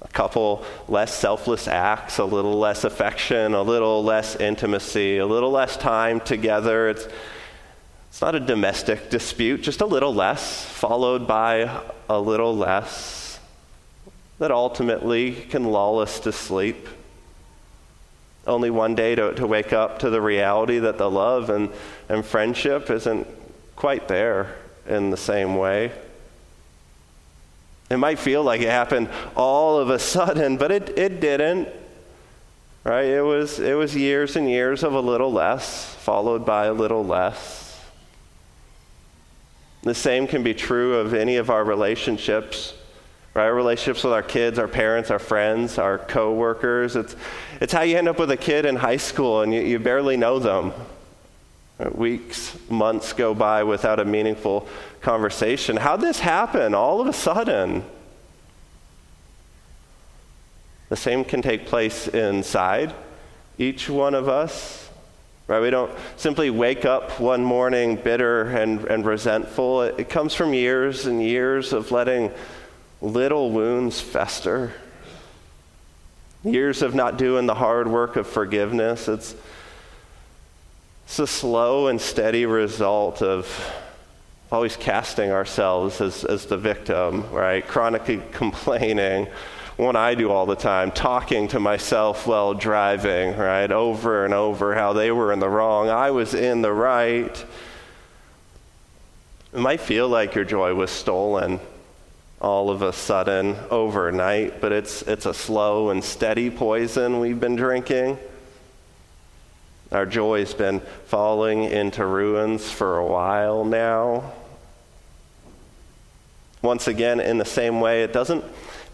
a 0.00 0.08
couple 0.10 0.64
less 0.86 1.12
selfless 1.12 1.66
acts, 1.66 2.18
a 2.18 2.24
little 2.24 2.56
less 2.56 2.84
affection, 2.84 3.54
a 3.54 3.62
little 3.62 4.04
less 4.04 4.36
intimacy, 4.36 5.18
a 5.18 5.26
little 5.26 5.50
less 5.50 5.76
time 5.76 6.20
together. 6.20 6.88
It's, 6.88 7.08
it's 8.10 8.20
not 8.20 8.36
a 8.36 8.40
domestic 8.40 9.10
dispute, 9.10 9.64
just 9.64 9.80
a 9.80 9.86
little 9.86 10.14
less, 10.14 10.64
followed 10.64 11.26
by 11.26 11.82
a 12.08 12.20
little 12.20 12.56
less, 12.56 13.40
that 14.38 14.52
ultimately 14.52 15.32
can 15.32 15.64
lull 15.64 15.98
us 15.98 16.20
to 16.20 16.30
sleep. 16.30 16.86
Only 18.46 18.70
one 18.70 18.94
day 18.94 19.14
to, 19.14 19.34
to 19.34 19.46
wake 19.46 19.72
up 19.72 20.00
to 20.00 20.10
the 20.10 20.20
reality 20.20 20.78
that 20.80 20.98
the 20.98 21.10
love 21.10 21.48
and, 21.48 21.70
and 22.08 22.24
friendship 22.24 22.90
isn't 22.90 23.26
quite 23.76 24.08
there 24.08 24.56
in 24.86 25.10
the 25.10 25.16
same 25.16 25.56
way. 25.56 25.92
It 27.88 27.98
might 27.98 28.18
feel 28.18 28.42
like 28.42 28.60
it 28.60 28.68
happened 28.68 29.10
all 29.36 29.78
of 29.78 29.90
a 29.90 29.98
sudden, 29.98 30.56
but 30.56 30.72
it, 30.72 30.98
it 30.98 31.20
didn't. 31.20 31.68
Right? 32.84 33.06
It 33.06 33.22
was, 33.22 33.60
it 33.60 33.74
was 33.74 33.94
years 33.94 34.34
and 34.34 34.50
years 34.50 34.82
of 34.82 34.94
a 34.94 35.00
little 35.00 35.32
less, 35.32 35.94
followed 35.96 36.44
by 36.44 36.66
a 36.66 36.72
little 36.72 37.04
less. 37.04 37.80
The 39.82 39.94
same 39.94 40.26
can 40.26 40.42
be 40.42 40.54
true 40.54 40.96
of 40.96 41.14
any 41.14 41.36
of 41.36 41.50
our 41.50 41.64
relationships, 41.64 42.74
right? 43.34 43.48
Relationships 43.48 44.04
with 44.04 44.12
our 44.12 44.22
kids, 44.22 44.58
our 44.58 44.68
parents, 44.68 45.10
our 45.10 45.18
friends, 45.18 45.78
our 45.78 45.98
coworkers. 45.98 46.96
It's, 46.96 47.16
it's 47.60 47.72
how 47.72 47.82
you 47.82 47.96
end 47.96 48.08
up 48.08 48.18
with 48.18 48.30
a 48.30 48.36
kid 48.36 48.66
in 48.66 48.76
high 48.76 48.98
school 48.98 49.42
and 49.42 49.52
you, 49.52 49.62
you 49.62 49.78
barely 49.78 50.16
know 50.16 50.38
them. 50.38 50.72
Weeks, 51.92 52.56
months 52.70 53.12
go 53.12 53.34
by 53.34 53.64
without 53.64 53.98
a 53.98 54.04
meaningful 54.04 54.68
conversation. 55.00 55.76
How'd 55.76 56.00
this 56.00 56.20
happen 56.20 56.74
all 56.74 57.00
of 57.00 57.08
a 57.08 57.12
sudden? 57.12 57.84
The 60.90 60.96
same 60.96 61.24
can 61.24 61.42
take 61.42 61.66
place 61.66 62.06
inside 62.06 62.94
each 63.58 63.88
one 63.88 64.14
of 64.14 64.28
us. 64.28 64.90
Right? 65.48 65.60
We 65.60 65.70
don't 65.70 65.90
simply 66.16 66.50
wake 66.50 66.84
up 66.84 67.18
one 67.18 67.42
morning 67.42 67.96
bitter 67.96 68.44
and, 68.44 68.84
and 68.84 69.04
resentful. 69.04 69.82
It, 69.82 70.00
it 70.00 70.08
comes 70.08 70.34
from 70.34 70.54
years 70.54 71.06
and 71.06 71.20
years 71.22 71.72
of 71.72 71.90
letting 71.90 72.30
little 73.02 73.50
wounds 73.50 74.00
fester, 74.00 74.72
years 76.44 76.82
of 76.82 76.94
not 76.94 77.18
doing 77.18 77.46
the 77.46 77.54
hard 77.54 77.88
work 77.88 78.14
of 78.14 78.28
forgiveness. 78.28 79.08
It's, 79.08 79.34
it's 81.04 81.18
a 81.18 81.26
slow 81.26 81.88
and 81.88 82.00
steady 82.00 82.46
result 82.46 83.20
of 83.20 83.74
always 84.52 84.76
casting 84.76 85.32
ourselves 85.32 86.00
as, 86.00 86.24
as 86.24 86.46
the 86.46 86.56
victim, 86.56 87.28
right? 87.32 87.66
Chronically 87.66 88.22
complaining, 88.30 89.26
one 89.76 89.96
I 89.96 90.14
do 90.14 90.30
all 90.30 90.46
the 90.46 90.54
time, 90.54 90.92
talking 90.92 91.48
to 91.48 91.58
myself 91.58 92.26
while 92.26 92.54
driving, 92.54 93.36
right? 93.36 93.70
Over 93.70 94.24
and 94.24 94.32
over 94.32 94.76
how 94.76 94.92
they 94.92 95.10
were 95.10 95.32
in 95.32 95.40
the 95.40 95.48
wrong, 95.48 95.88
I 95.88 96.12
was 96.12 96.34
in 96.34 96.62
the 96.62 96.72
right. 96.72 97.44
It 99.52 99.58
might 99.58 99.80
feel 99.80 100.08
like 100.08 100.36
your 100.36 100.44
joy 100.44 100.74
was 100.74 100.90
stolen 100.92 101.58
all 102.42 102.70
of 102.70 102.82
a 102.82 102.92
sudden 102.92 103.56
overnight, 103.70 104.60
but 104.60 104.72
it's, 104.72 105.02
it's 105.02 105.26
a 105.26 105.32
slow 105.32 105.90
and 105.90 106.02
steady 106.02 106.50
poison 106.50 107.20
we've 107.20 107.38
been 107.38 107.54
drinking. 107.54 108.18
Our 109.92 110.06
joy's 110.06 110.52
been 110.52 110.80
falling 111.06 111.62
into 111.62 112.04
ruins 112.04 112.68
for 112.68 112.98
a 112.98 113.06
while 113.06 113.64
now. 113.64 114.32
Once 116.62 116.88
again, 116.88 117.20
in 117.20 117.38
the 117.38 117.44
same 117.44 117.80
way, 117.80 118.02
it 118.02 118.12
doesn't 118.12 118.44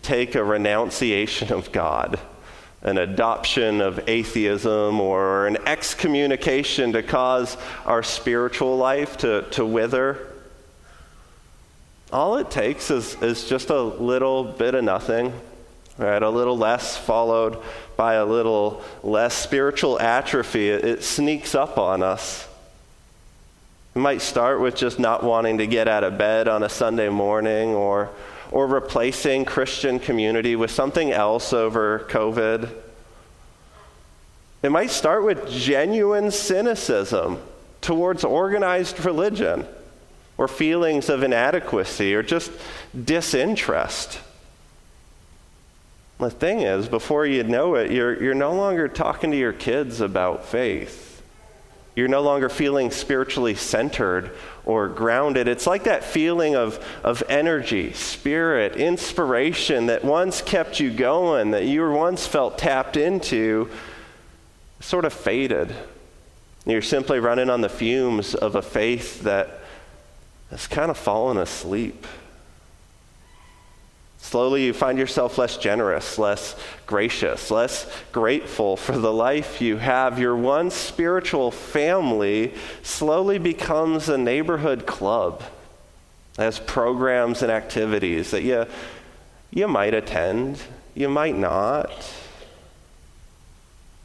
take 0.02 0.34
a 0.34 0.44
renunciation 0.44 1.50
of 1.50 1.72
God, 1.72 2.20
an 2.82 2.98
adoption 2.98 3.80
of 3.80 4.08
atheism, 4.08 5.00
or 5.00 5.46
an 5.46 5.56
excommunication 5.66 6.92
to 6.92 7.02
cause 7.02 7.56
our 7.86 8.02
spiritual 8.02 8.76
life 8.76 9.16
to, 9.18 9.42
to 9.52 9.64
wither. 9.64 10.26
All 12.10 12.38
it 12.38 12.50
takes 12.50 12.90
is, 12.90 13.20
is 13.22 13.46
just 13.46 13.68
a 13.68 13.82
little 13.82 14.42
bit 14.42 14.74
of 14.74 14.82
nothing, 14.82 15.32
right? 15.98 16.22
A 16.22 16.30
little 16.30 16.56
less 16.56 16.96
followed 16.96 17.58
by 17.96 18.14
a 18.14 18.24
little 18.24 18.82
less 19.02 19.34
spiritual 19.34 20.00
atrophy, 20.00 20.70
it, 20.70 20.84
it 20.84 21.04
sneaks 21.04 21.54
up 21.54 21.76
on 21.76 22.02
us. 22.02 22.48
It 23.94 23.98
might 23.98 24.22
start 24.22 24.60
with 24.60 24.74
just 24.74 24.98
not 24.98 25.22
wanting 25.22 25.58
to 25.58 25.66
get 25.66 25.86
out 25.86 26.02
of 26.02 26.16
bed 26.16 26.48
on 26.48 26.62
a 26.62 26.68
Sunday 26.68 27.10
morning 27.10 27.74
or, 27.74 28.08
or 28.50 28.66
replacing 28.66 29.44
Christian 29.44 29.98
community 29.98 30.56
with 30.56 30.70
something 30.70 31.12
else 31.12 31.52
over 31.52 32.06
COVID. 32.08 32.70
It 34.62 34.70
might 34.70 34.90
start 34.90 35.24
with 35.24 35.50
genuine 35.50 36.30
cynicism 36.30 37.38
towards 37.82 38.24
organized 38.24 39.04
religion 39.04 39.66
or 40.38 40.48
feelings 40.48 41.08
of 41.08 41.22
inadequacy 41.22 42.14
or 42.14 42.22
just 42.22 42.50
disinterest. 43.04 44.20
The 46.18 46.30
thing 46.30 46.60
is, 46.62 46.88
before 46.88 47.26
you 47.26 47.44
know 47.44 47.74
it, 47.74 47.90
you're, 47.90 48.20
you're 48.22 48.34
no 48.34 48.54
longer 48.54 48.88
talking 48.88 49.30
to 49.32 49.36
your 49.36 49.52
kids 49.52 50.00
about 50.00 50.44
faith. 50.44 51.22
You're 51.94 52.08
no 52.08 52.22
longer 52.22 52.48
feeling 52.48 52.92
spiritually 52.92 53.56
centered 53.56 54.30
or 54.64 54.88
grounded. 54.88 55.48
It's 55.48 55.66
like 55.66 55.84
that 55.84 56.04
feeling 56.04 56.54
of, 56.54 56.84
of 57.02 57.24
energy, 57.28 57.92
spirit, 57.92 58.76
inspiration 58.76 59.86
that 59.86 60.04
once 60.04 60.40
kept 60.40 60.78
you 60.78 60.92
going, 60.92 61.50
that 61.50 61.64
you 61.64 61.90
once 61.90 62.26
felt 62.26 62.58
tapped 62.58 62.96
into, 62.96 63.68
sort 64.78 65.04
of 65.04 65.12
faded. 65.12 65.74
You're 66.66 66.82
simply 66.82 67.18
running 67.18 67.50
on 67.50 67.62
the 67.62 67.68
fumes 67.68 68.34
of 68.34 68.54
a 68.54 68.62
faith 68.62 69.22
that 69.22 69.57
has 70.50 70.66
kind 70.66 70.90
of 70.90 70.96
fallen 70.96 71.36
asleep. 71.36 72.06
Slowly, 74.20 74.64
you 74.64 74.72
find 74.72 74.98
yourself 74.98 75.38
less 75.38 75.56
generous, 75.56 76.18
less 76.18 76.56
gracious, 76.86 77.50
less 77.50 77.90
grateful 78.12 78.76
for 78.76 78.98
the 78.98 79.12
life 79.12 79.60
you 79.60 79.76
have. 79.76 80.18
Your 80.18 80.36
one 80.36 80.70
spiritual 80.70 81.50
family 81.50 82.54
slowly 82.82 83.38
becomes 83.38 84.08
a 84.08 84.18
neighborhood 84.18 84.86
club 84.86 85.42
as 86.36 86.58
programs 86.58 87.42
and 87.42 87.50
activities 87.50 88.32
that 88.32 88.42
you, 88.42 88.66
you 89.50 89.66
might 89.66 89.94
attend, 89.94 90.60
you 90.94 91.08
might 91.08 91.36
not. 91.36 91.90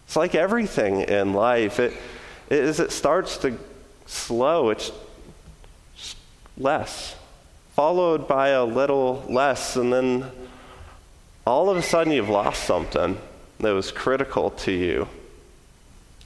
It's 0.05 0.15
like 0.15 0.35
everything 0.35 1.01
in 1.01 1.33
life. 1.33 1.79
It, 1.79 1.93
it, 2.49 2.59
as 2.59 2.79
it 2.79 2.91
starts 2.91 3.37
to 3.39 3.57
slow, 4.05 4.69
it's 4.69 4.91
less 6.57 7.15
followed 7.75 8.27
by 8.27 8.49
a 8.49 8.63
little 8.63 9.23
less, 9.27 9.75
and 9.75 9.91
then 9.91 10.31
all 11.45 11.69
of 11.69 11.77
a 11.77 11.81
sudden 11.81 12.13
you've 12.13 12.29
lost 12.29 12.63
something 12.63 13.17
that 13.59 13.71
was 13.71 13.91
critical 13.91 14.51
to 14.51 14.71
you. 14.71 15.07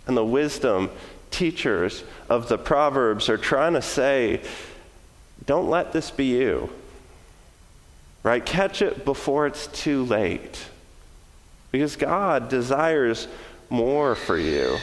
And 0.05 0.17
the 0.17 0.25
wisdom 0.25 0.89
teachers 1.31 2.03
of 2.29 2.49
the 2.49 2.57
Proverbs 2.57 3.29
are 3.29 3.37
trying 3.37 3.73
to 3.73 3.81
say, 3.81 4.41
don't 5.45 5.69
let 5.69 5.93
this 5.93 6.11
be 6.11 6.25
you. 6.25 6.69
Right? 8.23 8.45
Catch 8.45 8.81
it 8.81 9.05
before 9.05 9.47
it's 9.47 9.67
too 9.67 10.03
late. 10.03 10.65
Because 11.71 11.95
God 11.95 12.49
desires 12.49 13.27
more 13.69 14.15
for 14.15 14.37
you. 14.37 14.77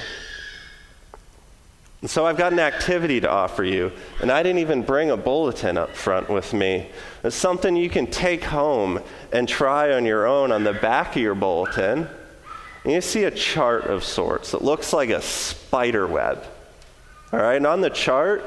And 2.04 2.10
so 2.10 2.26
I've 2.26 2.36
got 2.36 2.52
an 2.52 2.58
activity 2.58 3.18
to 3.20 3.30
offer 3.30 3.64
you, 3.64 3.90
and 4.20 4.30
I 4.30 4.42
didn't 4.42 4.58
even 4.58 4.82
bring 4.82 5.10
a 5.10 5.16
bulletin 5.16 5.78
up 5.78 5.96
front 5.96 6.28
with 6.28 6.52
me. 6.52 6.90
It's 7.22 7.34
something 7.34 7.74
you 7.76 7.88
can 7.88 8.08
take 8.08 8.44
home 8.44 9.00
and 9.32 9.48
try 9.48 9.90
on 9.94 10.04
your 10.04 10.26
own 10.26 10.52
on 10.52 10.64
the 10.64 10.74
back 10.74 11.16
of 11.16 11.22
your 11.22 11.34
bulletin. 11.34 12.06
And 12.84 12.92
you 12.92 13.00
see 13.00 13.24
a 13.24 13.30
chart 13.30 13.84
of 13.84 14.04
sorts. 14.04 14.52
It 14.52 14.60
looks 14.60 14.92
like 14.92 15.08
a 15.08 15.22
spider 15.22 16.06
web. 16.06 16.44
All 17.32 17.40
right, 17.40 17.56
and 17.56 17.66
on 17.66 17.80
the 17.80 17.88
chart, 17.88 18.44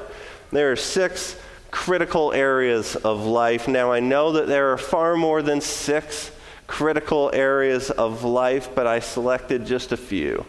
there 0.52 0.72
are 0.72 0.76
six 0.76 1.36
critical 1.72 2.34
areas 2.34 2.96
of 2.96 3.26
life. 3.26 3.68
Now, 3.68 3.92
I 3.92 4.02
know 4.02 4.34
that 4.34 4.46
there 4.46 4.72
are 4.72 4.78
far 4.78 5.18
more 5.18 5.42
than 5.42 5.62
six 5.62 6.30
critical 6.68 7.32
areas 7.34 7.90
of 7.90 8.24
life, 8.24 8.76
but 8.76 8.86
I 8.86 9.00
selected 9.00 9.66
just 9.66 9.92
a 9.92 9.98
few. 9.98 10.46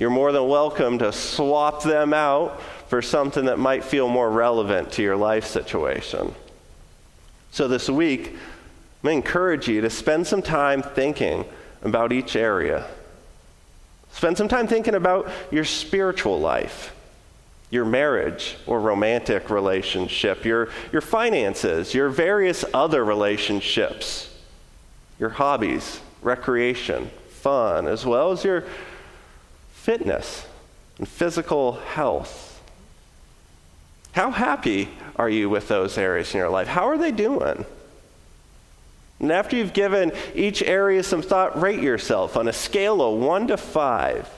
You're 0.00 0.10
more 0.10 0.32
than 0.32 0.48
welcome 0.48 0.98
to 0.98 1.12
swap 1.12 1.82
them 1.82 2.14
out 2.14 2.60
for 2.88 3.02
something 3.02 3.44
that 3.44 3.58
might 3.58 3.84
feel 3.84 4.08
more 4.08 4.30
relevant 4.30 4.90
to 4.92 5.02
your 5.02 5.14
life 5.14 5.46
situation. 5.46 6.34
So, 7.50 7.68
this 7.68 7.90
week, 7.90 8.28
I'm 8.28 8.34
going 9.02 9.22
to 9.22 9.26
encourage 9.26 9.68
you 9.68 9.82
to 9.82 9.90
spend 9.90 10.26
some 10.26 10.40
time 10.40 10.82
thinking 10.82 11.44
about 11.82 12.12
each 12.12 12.34
area. 12.34 12.86
Spend 14.12 14.38
some 14.38 14.48
time 14.48 14.66
thinking 14.66 14.94
about 14.94 15.30
your 15.50 15.64
spiritual 15.64 16.40
life, 16.40 16.96
your 17.68 17.84
marriage 17.84 18.56
or 18.66 18.80
romantic 18.80 19.50
relationship, 19.50 20.46
your, 20.46 20.70
your 20.92 21.02
finances, 21.02 21.92
your 21.92 22.08
various 22.08 22.64
other 22.72 23.04
relationships 23.04 24.30
your 25.20 25.28
hobbies, 25.28 26.00
recreation, 26.22 27.10
fun, 27.28 27.86
as 27.86 28.06
well 28.06 28.32
as 28.32 28.42
your 28.42 28.64
fitness 29.80 30.46
and 30.98 31.08
physical 31.08 31.72
health. 31.72 32.60
How 34.12 34.30
happy 34.30 34.90
are 35.16 35.30
you 35.30 35.48
with 35.48 35.68
those 35.68 35.96
areas 35.96 36.34
in 36.34 36.38
your 36.38 36.50
life? 36.50 36.68
How 36.68 36.88
are 36.88 36.98
they 36.98 37.12
doing? 37.12 37.64
And 39.20 39.32
after 39.32 39.56
you've 39.56 39.72
given 39.72 40.12
each 40.34 40.62
area 40.62 41.02
some 41.02 41.22
thought, 41.22 41.60
rate 41.60 41.80
yourself 41.80 42.36
on 42.36 42.46
a 42.48 42.52
scale 42.52 43.00
of 43.00 43.20
one 43.20 43.46
to 43.46 43.56
five. 43.56 44.28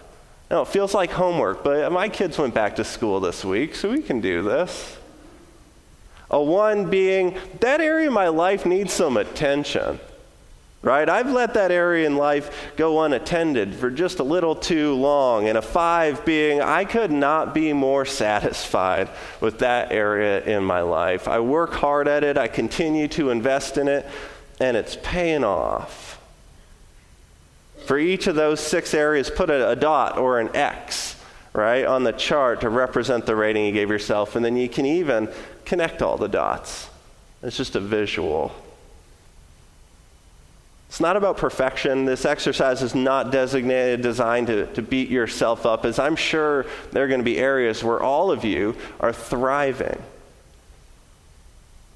Now, 0.49 0.63
it 0.63 0.69
feels 0.69 0.95
like 0.95 1.11
homework, 1.11 1.65
but 1.65 1.91
my 1.91 2.09
kids 2.09 2.39
went 2.39 2.55
back 2.55 2.77
to 2.77 2.85
school 2.85 3.19
this 3.19 3.45
week, 3.45 3.75
so 3.75 3.91
we 3.91 4.03
can 4.03 4.21
do 4.21 4.43
this. 4.43 4.97
A 6.31 6.41
one 6.41 6.89
being, 6.89 7.37
that 7.61 7.81
area 7.81 8.07
of 8.07 8.13
my 8.13 8.29
life 8.29 8.65
needs 8.65 8.93
some 8.93 9.17
attention 9.17 9.99
right? 10.83 11.09
I've 11.09 11.31
let 11.31 11.55
that 11.55 11.71
area 11.71 12.07
in 12.07 12.17
life 12.17 12.73
go 12.77 13.03
unattended 13.03 13.75
for 13.75 13.89
just 13.89 14.19
a 14.19 14.25
little 14.25 14.57
too 14.57 14.95
long. 14.95 15.47
And 15.49 15.57
a 15.57 15.63
five 15.63 16.25
being, 16.25 16.61
I 16.61 16.85
could 16.85 17.13
not 17.13 17.55
be 17.55 17.73
more 17.73 18.05
satisfied 18.05 19.09
with 19.41 19.61
that 19.61 19.93
area 19.93 20.43
in 20.43 20.65
my 20.65 20.81
life. 20.81 21.29
I 21.29 21.39
work 21.41 21.73
hard 21.73 22.09
at 22.09 22.25
it, 22.25 22.37
I 22.37 22.49
continue 22.49 23.07
to 23.09 23.31
invest 23.31 23.79
in 23.79 23.87
it, 23.87 24.07
and 24.61 24.77
it's 24.77 24.99
paying 25.03 25.45
off. 25.45 26.21
For 27.87 27.99
each 27.99 28.27
of 28.27 28.35
those 28.35 28.61
six 28.61 28.95
areas, 28.95 29.31
put 29.31 29.51
a, 29.51 29.71
a 29.71 29.77
dot 29.77 30.19
or 30.19 30.41
an 30.41 30.55
X, 30.55 31.17
right, 31.53 31.85
on 31.85 32.05
the 32.05 32.13
chart 32.13 32.61
to 32.63 32.69
represent 32.69 33.27
the 33.27 33.37
rating 33.37 33.67
you 33.67 33.73
gave 33.73 33.91
yourself. 33.91 34.35
And 34.37 34.45
then 34.45 34.57
you 34.57 34.69
can 34.69 34.87
even 34.87 35.29
connect 35.65 36.03
all 36.03 36.17
the 36.17 36.29
dots. 36.29 36.89
It's 37.43 37.57
just 37.57 37.75
a 37.77 37.81
visual. 37.81 38.53
It's 40.93 41.01
not 41.01 41.17
about 41.17 41.39
perfection. 41.39 42.05
This 42.05 42.27
exercise 42.27 42.83
is 42.83 42.95
not 42.95 43.33
designated, 43.33 44.03
designed 44.03 44.49
to, 44.49 44.67
to 44.75 44.83
beat 44.83 45.09
yourself 45.09 45.65
up, 45.65 45.87
as 45.87 45.99
I'm 45.99 46.17
sure 46.17 46.67
there 46.91 47.03
are 47.03 47.09
going 47.09 47.21
to 47.21 47.25
be 47.25 47.39
areas 47.39 47.83
where 47.83 48.03
all 48.03 48.31
of 48.31 48.45
you 48.45 48.77
are 49.01 49.11
thriving. 49.11 50.03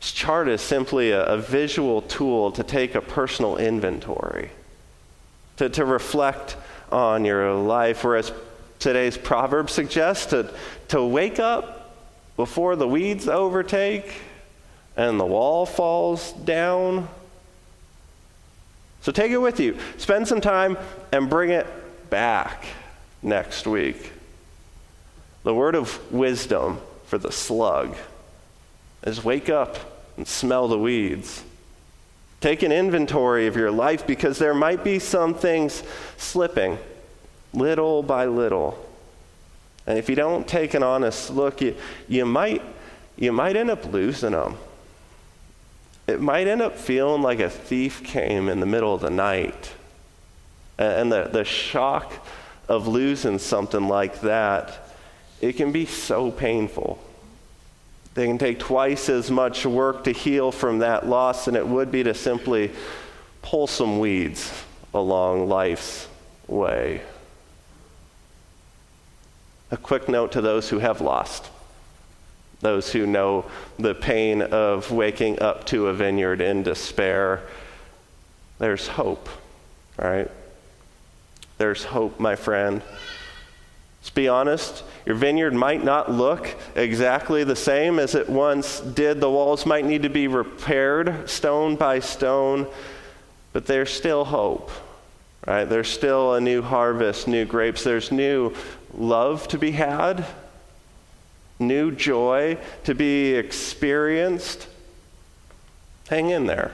This 0.01 0.13
chart 0.13 0.49
is 0.49 0.63
simply 0.63 1.11
a, 1.11 1.27
a 1.27 1.37
visual 1.37 2.01
tool 2.01 2.53
to 2.53 2.63
take 2.63 2.95
a 2.95 3.03
personal 3.03 3.59
inventory, 3.59 4.51
to, 5.59 5.69
to 5.69 5.85
reflect 5.85 6.57
on 6.91 7.27
your 7.27 7.53
life, 7.53 8.03
whereas 8.03 8.33
today's 8.79 9.19
proverb 9.19 9.69
suggests 9.69 10.25
to, 10.31 10.51
to 10.89 11.05
wake 11.05 11.39
up 11.39 11.93
before 12.35 12.77
the 12.77 12.89
weeds 12.89 13.29
overtake 13.29 14.23
and 14.97 15.21
the 15.21 15.27
wall 15.27 15.67
falls 15.67 16.33
down 16.33 17.11
so 19.07 19.13
take 19.13 19.31
it 19.31 19.39
with 19.39 19.61
you. 19.61 19.79
Spend 19.99 20.27
some 20.27 20.41
time 20.41 20.77
and 21.13 21.31
bring 21.31 21.51
it 21.51 21.65
back 22.11 22.65
next 23.23 23.65
week. 23.65 24.11
The 25.45 25.55
word 25.55 25.77
of 25.77 26.13
wisdom 26.13 26.81
for 27.07 27.17
the 27.17 27.31
slug 27.31 27.95
is 29.05 29.23
wake 29.23 29.49
up 29.49 29.77
and 30.17 30.27
smell 30.27 30.67
the 30.67 30.77
weeds. 30.77 31.45
Take 32.41 32.65
an 32.65 32.73
inventory 32.73 33.47
of 33.47 33.55
your 33.55 33.71
life 33.71 34.09
because 34.09 34.41
there 34.41 34.55
might 34.55 34.83
be 34.83 34.99
some 34.99 35.35
things 35.35 35.85
slipping 36.17 36.77
little 37.53 38.03
by 38.03 38.27
little. 38.27 38.77
And 39.87 40.01
if 40.01 40.09
you 40.09 40.17
don't 40.17 40.49
take 40.49 40.75
an 40.75 40.83
honest 40.83 41.31
look, 41.31 41.61
you, 41.61 41.77
you, 42.09 42.27
might, 42.27 42.61
you 43.15 43.31
might 43.31 43.55
end 43.55 43.71
up 43.71 43.85
losing 43.85 44.33
them 44.33 44.59
it 46.07 46.21
might 46.21 46.47
end 46.47 46.63
up 46.63 46.77
feeling 46.77 47.23
like 47.23 47.41
a 47.41 47.51
thief 47.51 48.05
came 48.05 48.49
in 48.49 48.61
the 48.61 48.67
middle 48.67 48.95
of 48.95 49.01
the 49.01 49.11
night. 49.11 49.73
And 50.79 51.11
the, 51.11 51.29
the 51.33 51.45
shock 51.45 52.13
of 52.69 52.87
losing 52.87 53.39
something 53.39 53.89
like 53.89 54.21
that, 54.21 54.89
it 55.41 55.55
can 55.55 55.73
be 55.73 55.87
so 55.87 56.31
painful. 56.31 56.99
They 58.15 58.27
can 58.27 58.39
take 58.39 58.59
twice 58.59 59.09
as 59.09 59.31
much 59.31 59.67
work 59.67 60.05
to 60.05 60.13
heal 60.13 60.53
from 60.53 60.79
that 60.79 61.07
loss 61.09 61.47
than 61.47 61.57
it 61.57 61.67
would 61.67 61.91
be 61.91 62.03
to 62.05 62.15
simply 62.15 62.71
pull 63.43 63.67
some 63.67 63.99
weeds 63.99 64.53
along 64.95 65.49
life's 65.49 66.09
way. 66.47 67.03
A 69.71 69.77
quick 69.77 70.09
note 70.09 70.33
to 70.33 70.41
those 70.41 70.69
who 70.69 70.79
have 70.79 71.01
lost 71.01 71.51
those 72.61 72.93
who 72.93 73.07
know 73.07 73.45
the 73.79 73.95
pain 73.95 74.43
of 74.43 74.91
waking 74.91 75.41
up 75.41 75.65
to 75.67 75.89
a 75.89 75.93
vineyard 75.93 76.41
in 76.41 76.63
despair. 76.63 77.43
There's 78.59 78.89
hope, 78.89 79.29
right? 79.99 80.31
There's 81.59 81.85
hope, 81.85 82.19
my 82.19 82.37
friend. 82.37 82.83
Let's 84.01 84.11
be 84.11 84.29
honest, 84.29 84.85
your 85.05 85.17
vineyard 85.17 85.53
might 85.53 85.83
not 85.83 86.11
look 86.11 86.55
exactly 86.75 87.45
the 87.45 87.57
same 87.57 87.99
as 87.99 88.15
it 88.15 88.29
once 88.29 88.81
did. 88.81 89.21
The 89.21 89.31
walls 89.31 89.67
might 89.67 89.85
need 89.85 90.05
to 90.05 90.09
be 90.09 90.29
repaired 90.29 91.29
stone 91.29 91.77
by 91.77 91.99
stone, 91.99 92.67
but 93.53 93.67
there's 93.67 93.91
still 93.91 94.25
hope, 94.25 94.71
right? 95.47 95.65
There's 95.65 95.89
still 95.89 96.35
a 96.35 96.41
new 96.41 96.63
harvest, 96.63 97.27
new 97.27 97.45
grapes. 97.45 97.83
There's 97.83 98.13
new 98.13 98.55
love 98.95 99.49
to 99.49 99.59
be 99.59 99.73
had 99.73 100.25
new 101.59 101.91
joy 101.91 102.59
to 102.85 102.95
be 102.95 103.35
experienced, 103.35 104.67
hang 106.09 106.31
in 106.31 106.47
there. 106.47 106.73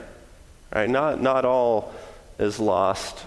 Right? 0.73 0.89
Not, 0.89 1.21
not 1.21 1.45
all 1.45 1.93
is 2.39 2.59
lost. 2.59 3.25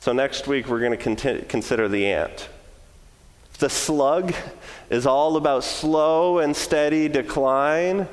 So, 0.00 0.12
next 0.12 0.46
week 0.46 0.68
we're 0.68 0.80
going 0.80 1.16
to 1.16 1.44
consider 1.44 1.88
the 1.88 2.06
ant. 2.06 2.48
The 3.58 3.70
slug 3.70 4.34
is 4.90 5.06
all 5.06 5.36
about 5.36 5.62
slow 5.62 6.40
and 6.40 6.56
steady 6.56 7.08
decline. 7.08 8.08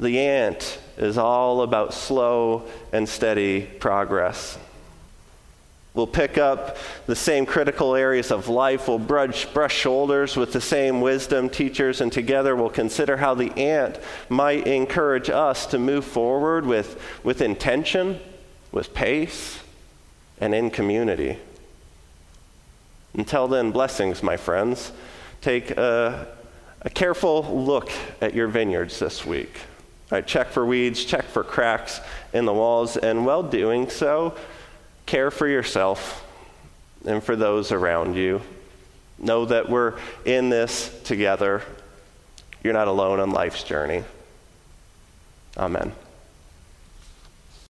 The 0.00 0.18
ant 0.18 0.80
is 0.96 1.16
all 1.16 1.62
about 1.62 1.94
slow 1.94 2.66
and 2.92 3.08
steady 3.08 3.62
progress. 3.62 4.58
We'll 5.94 6.06
pick 6.06 6.38
up 6.38 6.76
the 7.06 7.16
same 7.16 7.44
critical 7.44 7.94
areas 7.94 8.30
of 8.30 8.48
life. 8.48 8.86
We'll 8.86 8.98
brush, 8.98 9.46
brush 9.46 9.74
shoulders 9.74 10.36
with 10.36 10.52
the 10.52 10.60
same 10.60 11.00
wisdom 11.00 11.48
teachers, 11.48 12.00
and 12.00 12.12
together 12.12 12.54
we'll 12.54 12.70
consider 12.70 13.16
how 13.16 13.34
the 13.34 13.50
ant 13.58 13.98
might 14.28 14.66
encourage 14.66 15.28
us 15.28 15.66
to 15.66 15.78
move 15.78 16.04
forward 16.04 16.66
with, 16.66 17.02
with 17.24 17.40
intention, 17.40 18.20
with 18.70 18.94
pace, 18.94 19.60
and 20.40 20.54
in 20.54 20.70
community. 20.70 21.38
Until 23.14 23.48
then, 23.48 23.72
blessings, 23.72 24.22
my 24.22 24.36
friends. 24.36 24.92
Take 25.40 25.70
a, 25.72 26.28
a 26.82 26.90
careful 26.90 27.42
look 27.42 27.90
at 28.20 28.34
your 28.34 28.46
vineyards 28.46 28.98
this 28.98 29.24
week. 29.26 29.56
All 30.12 30.18
right, 30.18 30.26
check 30.26 30.50
for 30.50 30.64
weeds, 30.64 31.04
check 31.04 31.24
for 31.24 31.42
cracks 31.42 32.00
in 32.32 32.44
the 32.44 32.52
walls, 32.52 32.96
and 32.96 33.26
while 33.26 33.42
doing 33.42 33.90
so, 33.90 34.34
care 35.08 35.30
for 35.30 35.48
yourself 35.48 36.24
and 37.06 37.24
for 37.24 37.34
those 37.34 37.72
around 37.72 38.14
you. 38.14 38.42
Know 39.18 39.46
that 39.46 39.68
we're 39.68 39.98
in 40.24 40.50
this 40.50 40.96
together. 41.02 41.62
You're 42.62 42.74
not 42.74 42.88
alone 42.88 43.18
on 43.18 43.30
life's 43.30 43.64
journey. 43.64 44.04
Amen. 45.56 45.92